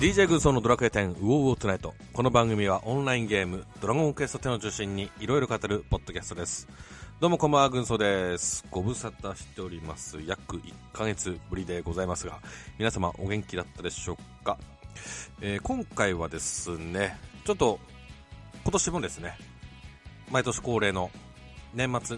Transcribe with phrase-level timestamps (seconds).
[0.00, 1.92] DJ 軍曹のドラクエ10ウォーウォートナイト。
[2.14, 6.66] この番組はオンラインゲームドラゴンクエスト10を中心にいろいろ語るポッドキャストです。
[7.20, 8.64] どうもこんばんは軍曹です。
[8.70, 10.18] ご無沙汰しております。
[10.24, 12.38] 約1ヶ月ぶりでございますが
[12.78, 14.56] 皆様お元気だったでしょうか、
[15.42, 17.78] えー今回はですねちょっと
[18.64, 19.36] 今年もですね
[20.30, 21.10] 毎年恒例の
[21.74, 22.16] 年末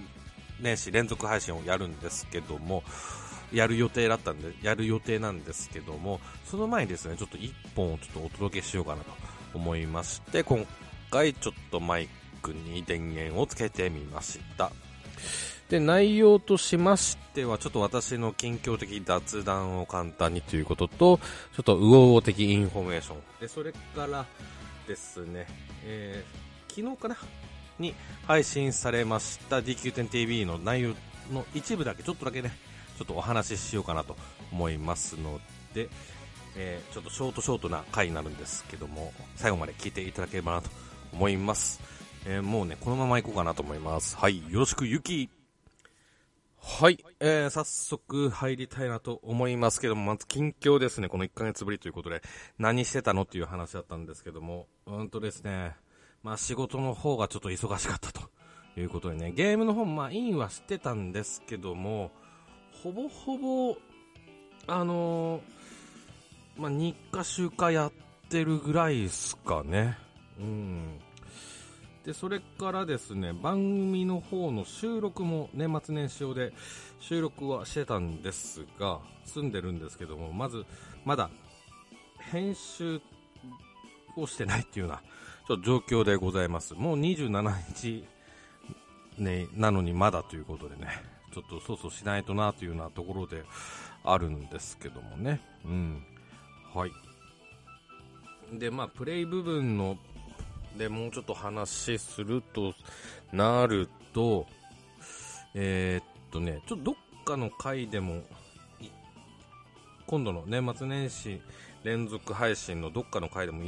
[0.61, 2.85] 年始連続配信をやるんですけども
[3.53, 9.13] やる予定だったんで、やる予定なんですけども、その前にですね、ちょっと1本をちょっとお届けしようかなと
[9.55, 10.67] 思いまして、今
[11.11, 12.09] 回ちょっとマイ
[12.41, 14.71] クに電源をつけてみました。
[15.69, 21.19] で、内容としましては、ちょっと私の近況的雑談を簡単にということと、
[21.57, 23.17] ちょっとウオウオ的インフォメーション。
[23.41, 24.27] で、それから
[24.87, 25.47] ですね、
[25.85, 27.17] えー、昨日かな
[27.79, 27.95] に
[28.27, 30.95] 配信されました DQ10TV の内容
[31.33, 32.53] の一部だけ、ちょっとだけね、
[33.03, 34.17] ちょっとお話ししようかなと
[34.53, 35.41] 思いますの
[35.75, 35.89] で、
[36.57, 40.71] えーちょっとショートショートな回になるんですけども、最後まで聞いていただければなと
[41.13, 41.81] 思います。
[42.27, 44.17] えーもうね、このまま行こうかなと思います。
[44.17, 45.31] はい、よろしくゆき
[46.61, 52.23] はい、えー、早速入りたいなと思いますけども、まず近況ですね、この1ヶ月ぶりということで、
[52.57, 55.75] 何してたのっていう話だったんですけども、うんとですね、
[56.23, 58.31] まあ仕事の方がちょっと忙しかったと
[58.77, 62.13] いうことでね、ゲームの方まあインはしてたんですけども、
[62.83, 63.77] ほぼほぼ、
[64.67, 65.63] あのー
[66.57, 67.93] まあ、日課週課やっ
[68.29, 69.97] てるぐらいですかね。
[70.39, 71.01] うん。
[72.05, 76.53] で、それからですね、番組の方の収録も年末年始用で
[77.01, 80.65] 収録はしてたんですが、済んでるんですけども、まず、
[81.05, 81.31] まだ、
[82.31, 83.01] 編集
[84.17, 85.03] をしてないっていうような、
[85.49, 86.75] ちょっと状況でございます。
[86.75, 88.05] もう27日、
[89.19, 90.89] ね、なのにまだということでね、
[91.33, 93.45] ちょっとそうそうしないとなというようなところで
[94.05, 95.41] あるんですけどもね。
[95.65, 96.03] うん。
[96.75, 96.93] はい。
[98.53, 99.97] で、まあ、プレイ部分の、
[100.77, 102.75] でもうちょっと話すると
[103.33, 104.47] なると、
[105.55, 106.95] えーっとね、ちょっとどっ
[107.25, 108.23] かの回でも、
[110.07, 111.41] 今度の年末年始
[111.85, 113.63] 連続配信のどっかの回でも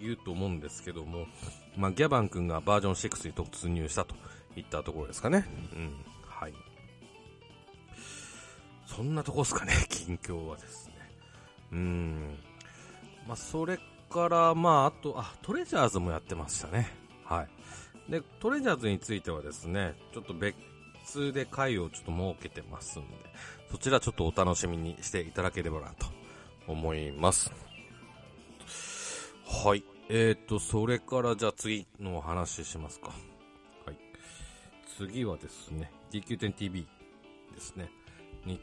[0.00, 1.26] 言うと思うんですけども、
[1.76, 4.14] まあ、ギャバン君がバージョン6に突入したと
[4.56, 5.46] いったところですかね。
[5.74, 5.94] うん。
[6.28, 6.54] はい。
[8.96, 10.94] そんなとこですかね、 近況はですね。
[11.72, 12.38] うん。
[13.26, 16.90] まあ、それから、まあ、あと、あ、トレジャーズもやってましたね。
[17.22, 17.42] は
[18.08, 18.10] い。
[18.10, 23.16] で、トレジャーズについてはですね、ちょっと別で回をちょっと設けてますんで、
[23.70, 26.06] そちらちょっとお楽しみにしていただければなと
[26.66, 27.52] 思います。
[29.44, 29.84] はい。
[30.08, 33.08] えーと、それからじゃあ次のお話ししますか。
[33.84, 33.96] はい。
[34.96, 36.86] 次はですね、DQ10TV
[37.54, 37.90] ですね。
[38.46, 38.60] に、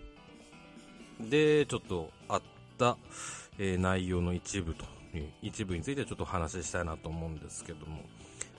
[1.20, 2.42] で、ちょっとあっ
[2.78, 2.98] た、
[3.60, 4.86] えー内容の一部と
[5.16, 8.04] いう、一部についてちょっと話したいなと思うんですけども、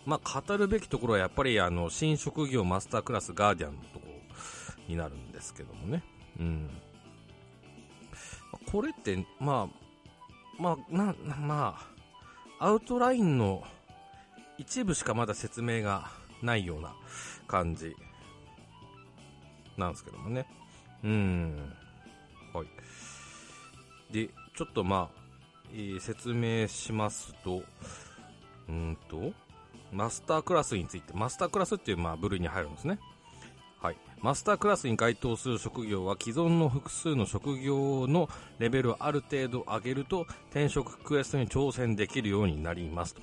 [0.07, 4.13] まあ、語るべきところはやっぱりあの、新職業マスタークラスガーディアンのところ
[4.89, 6.03] になるんですけどもね。
[6.39, 6.71] うん。
[8.71, 11.77] これって、まあ、まあ、なま
[12.61, 13.63] あ、アウトラインの
[14.59, 16.11] 一部しかまだ説明が
[16.43, 16.95] ないような
[17.49, 17.97] 感じ
[19.77, 20.47] なんですけどもね。
[21.03, 21.75] うん。
[22.55, 22.67] はい。
[24.13, 25.25] で、ちょっとまあ、
[25.73, 27.63] えー説明しますと、
[28.69, 29.33] うんと、
[29.93, 32.99] マスタークラスについて、マスタークラスっていうまあ部類に入るんですね。
[33.83, 33.97] はい。
[34.23, 43.21] マスタークラスに該当する職業は既存の複数の職業のレベルをある程度上げると転職クエストに挑戦できるようになりますと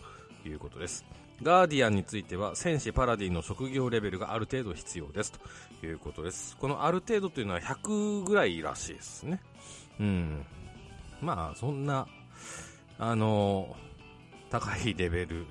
[0.47, 1.03] いうことです。
[1.43, 5.31] ガーディアンについては戦士パラディの職業レベルがある程度必要です
[5.79, 6.55] ということです。
[6.57, 9.41] このある程度というのは100ぐらいらしいですね。
[9.99, 10.45] うん。
[11.19, 12.07] まあ、そんな、
[12.99, 13.75] あの
[14.51, 15.47] 高いレベル、ん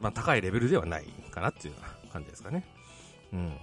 [0.00, 2.64] まあ、高いレベルではないかなっていうような感じですかね。
[3.32, 3.56] うん。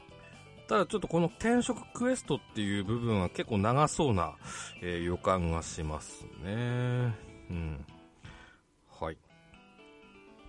[0.68, 4.36] ただちょっとこの転職クエストっていう部分は結構長そうな、
[4.82, 7.16] えー予感がしますね。
[7.50, 7.86] うん。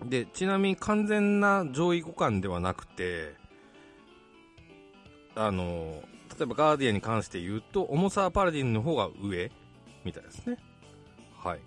[0.05, 3.35] で、ちなみに完全な上位互換ではなくて、
[5.35, 6.01] あの、
[6.37, 9.51] 例えばガーディアンに関して言うと、重さはパラディンの方が上
[10.03, 10.57] みたいですね。
[11.37, 11.59] はい。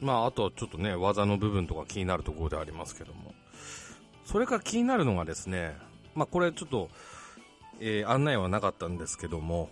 [0.00, 3.34] まあ、あとはちょっとね、技の部分とか気になるところでありますけども。
[4.24, 5.76] それから気になるのがですね、
[6.14, 6.90] まあこれちょっと、
[7.80, 9.68] えー案内はなかったんですけども、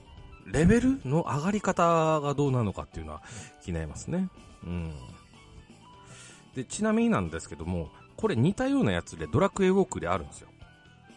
[0.47, 3.23] レベルの上がり方がどうなのかっていうのは
[3.63, 4.29] 気になりますね。
[4.65, 4.93] うん。
[6.55, 10.49] で、ちなみになんですけども、これ似たようなやつでドラクエウォークであるんですよ。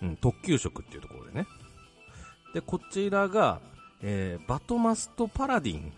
[0.02, 1.48] うん、特急色っていうところでね。
[2.54, 3.62] で、こちらが、
[4.02, 5.94] えー、バトマスとパラディン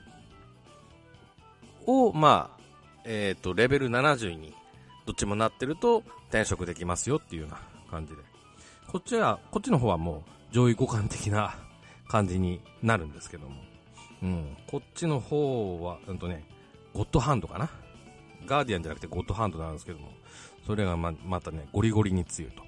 [1.85, 2.61] を、まあ、
[3.03, 4.53] えっ、ー、と、レベル70に
[5.05, 7.59] どっちもなってると転職できますよっていうような
[7.89, 8.21] 感じで。
[8.87, 11.55] こっちは、こっちの方はもう上位互換的な
[12.07, 13.55] 感じになるんですけども。
[14.23, 14.57] うん。
[14.67, 16.45] こっちの方は、うんとね、
[16.93, 17.69] ゴッドハンドかな。
[18.45, 20.11] ガーディアンじゃなくてゴッドハンドなんですけども、
[20.65, 22.63] それがま、またね、ゴリゴリに強いと。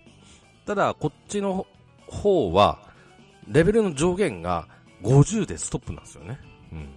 [0.65, 1.65] ただ、こっちの
[2.07, 2.79] 方は、
[3.47, 4.67] レベルの上限が
[5.01, 6.39] 50でストップなんですよね。
[6.71, 6.89] うん。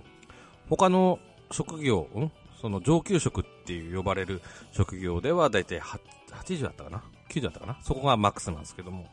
[0.68, 1.18] 他の
[1.52, 2.30] 職業、ん？
[2.60, 4.42] その上級職っていう呼ばれる
[4.72, 7.78] 職業ではだいたい80だったかな ?90 だったかな？
[7.82, 9.06] そこがマックスなんですけども。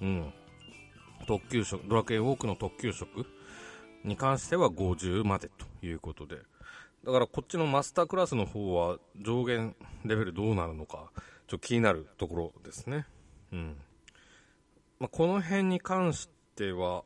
[0.00, 0.32] うん。
[1.26, 3.26] 特急職、ドラクエウォークの特急職
[4.04, 6.36] に関しては50までということで。
[7.04, 11.10] だからこっちのマスタークラスの方は上限レベルどうなるのか、
[11.46, 13.06] ちょっと気になるところですね。
[13.52, 13.76] うん。
[14.98, 17.04] まあ、この辺に関しては、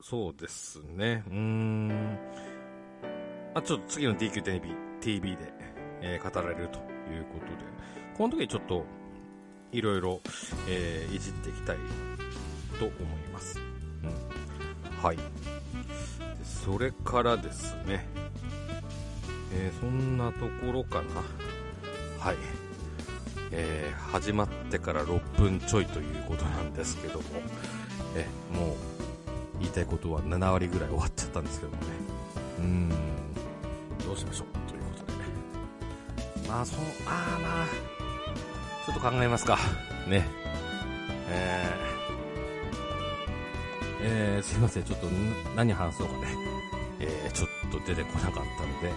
[0.00, 1.22] そうですね。
[1.28, 2.18] うーん。
[3.54, 4.42] あ、ちょっと次の DQ
[5.00, 5.52] TV で、
[6.00, 6.78] えー、語られると
[7.12, 7.64] いうことで、
[8.16, 8.84] この時ちょっと、
[9.70, 10.20] いろいろ、
[10.68, 11.76] えー、いじっていきたい
[12.78, 13.60] と思います。
[14.02, 15.02] うん。
[15.02, 15.18] はい。
[16.70, 18.06] それからですね、
[19.54, 21.22] えー、そんなところかな。
[22.20, 22.36] はい。
[23.50, 27.24] えー、始まってから6分ちょいということなんですけども、
[28.14, 28.76] えもう、
[29.60, 31.88] 言いたいことは7割ぐらい終わっちゃったんですけどもね。
[32.58, 32.88] うん、
[34.04, 34.90] どうしましょうというこ
[36.36, 36.48] とで。
[36.50, 37.66] まあ、そう、あーまあ、
[38.84, 39.56] ちょっと考えますか。
[40.06, 40.28] ね。
[41.30, 41.97] えー、
[44.00, 45.06] えー、すいません、ちょっと
[45.56, 46.20] 何話そうかね。
[47.00, 48.42] えー、ちょっと出てこなかったの
[48.80, 48.92] で、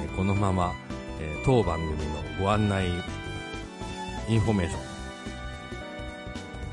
[0.00, 0.72] えー、このまま、
[1.20, 2.88] え、当番組のご案内、
[4.28, 4.78] インフォメーショ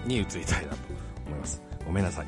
[0.05, 0.77] ンに移りたいなと
[1.27, 1.61] 思います。
[1.85, 2.27] ごめんなさい。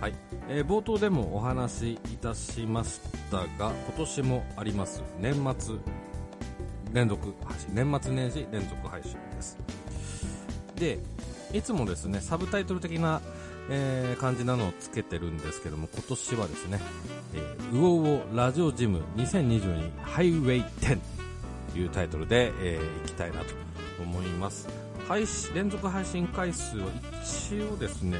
[0.00, 0.14] はい。
[0.48, 3.00] え、冒頭でもお話しいたしまし
[3.30, 5.76] たが、今年もあります年末
[6.92, 9.58] 連続配信、年末年始連続配信です。
[10.76, 10.98] で、
[11.52, 13.20] いつもですね、サブタイトル的な、
[13.68, 16.80] えー、感じなのをつけてるんですけども、今年はですね、
[17.34, 20.98] えー、ウオウオラジオジム2022ハイウェイ10
[21.72, 23.46] というタイトルで、えー、いきたいなと
[24.02, 24.68] 思います。
[25.08, 26.86] 配信、連続配信回数は
[27.22, 28.18] 一応ですね、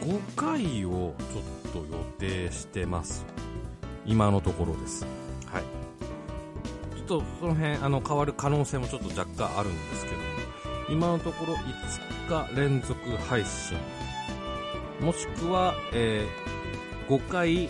[0.00, 3.24] 5回をちょっと予定してます。
[4.06, 5.06] 今のところです。
[5.46, 5.62] はい。
[6.96, 10.22] ちょっとその辺、あの、変わる可能性もちょっと若干あるんですけども、
[10.90, 12.94] 今のところ5日連続
[13.28, 13.78] 配信、
[15.00, 17.68] もしくは、えー、5回、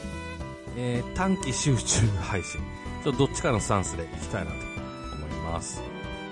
[0.76, 2.60] えー、短期集中配信、
[3.02, 5.82] ちょっとどっちかのスタンスでいきたいなと思います。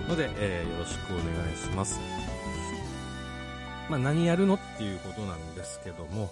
[0.07, 1.99] ので、えー、よろしくお願いします。
[3.89, 6.31] まあ、何やるのっていうことなんですけども、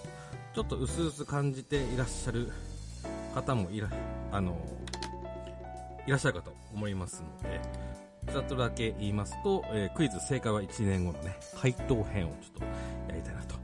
[0.53, 2.51] ちょっと薄々感じていらっしゃる
[3.33, 3.89] 方もいら、
[4.31, 4.57] あの、
[6.05, 7.59] いらっしゃるかと思いますので、
[8.31, 12.67] ざっとだけ言いますと、えー、クイズ正解は1年後のね、回答編をちょっ
[13.07, 13.55] とやりたいなと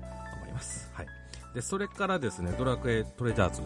[0.57, 0.89] ます。
[0.94, 1.07] はい。
[1.54, 3.62] で、それからですね、ドラクエトレジャーズ、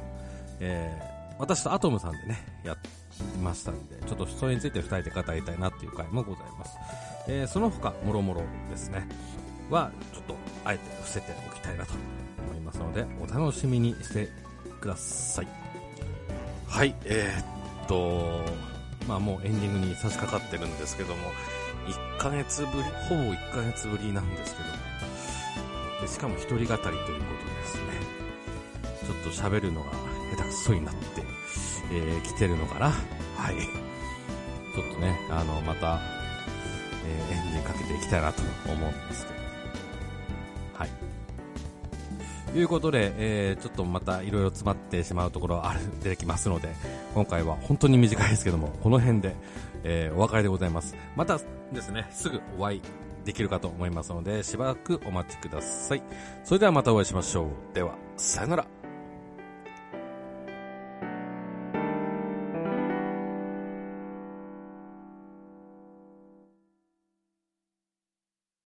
[0.60, 2.90] えー、私とアトムさんでね、やって
[3.42, 6.78] ましたんで、ちょっとそれについて2人で語りたいなっていう回もございます。
[7.28, 9.08] えー、その他、もろもろですね、
[9.70, 11.94] は、ちょっと、あえて伏せておきたいなと
[12.50, 14.30] 思いますので、お楽しみにして
[14.82, 15.48] ください。
[16.68, 18.46] はい、えー、っと、
[19.08, 21.32] まあもうエンディングに差し掛かってるんですけども、
[21.88, 24.76] 1ヶ月ぶり、ほぼ1ヶ月ぶりなんですけども、
[26.02, 27.82] でしかも一人語りということですね、
[29.06, 29.92] ちょっと喋るのが
[30.36, 31.24] 下手くそになって、
[31.92, 32.92] えー、来てるのかな
[33.38, 33.56] はい。
[34.74, 36.00] ちょっとね、あの、また、
[37.06, 39.40] えー、エンジンかけていきたいなと思うんですけど。
[40.74, 40.90] はい。
[42.54, 46.74] ということで、えー、ちょっとまたいろいろ詰まってしまうところある、出てきますので、
[47.14, 49.36] 今回は本当に短いですけども、この辺で、
[49.84, 50.96] えー、お別れでございます。
[51.16, 51.38] また
[51.74, 52.82] ですね、すぐお会い
[53.26, 56.04] できるかと思いますので、しばらくお待ちください。
[56.44, 57.76] それではまたお会いしましょう。
[57.76, 58.81] では、さよなら。